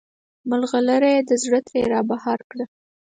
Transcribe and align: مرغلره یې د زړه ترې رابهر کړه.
مرغلره 0.49 1.09
یې 1.15 1.21
د 1.29 1.31
زړه 1.43 1.59
ترې 1.67 1.81
رابهر 1.93 2.39
کړه. 2.51 2.65